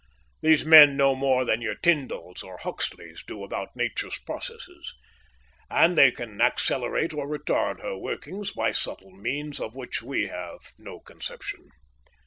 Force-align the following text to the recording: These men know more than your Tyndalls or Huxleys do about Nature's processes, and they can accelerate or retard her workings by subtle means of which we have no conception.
These 0.41 0.65
men 0.65 0.97
know 0.97 1.13
more 1.13 1.45
than 1.45 1.61
your 1.61 1.75
Tyndalls 1.75 2.41
or 2.41 2.57
Huxleys 2.57 3.23
do 3.23 3.43
about 3.43 3.75
Nature's 3.75 4.17
processes, 4.17 4.95
and 5.69 5.95
they 5.95 6.09
can 6.09 6.41
accelerate 6.41 7.13
or 7.13 7.27
retard 7.27 7.83
her 7.83 7.95
workings 7.95 8.51
by 8.51 8.71
subtle 8.71 9.11
means 9.11 9.59
of 9.59 9.75
which 9.75 10.01
we 10.01 10.25
have 10.25 10.73
no 10.79 10.99
conception. 11.01 11.69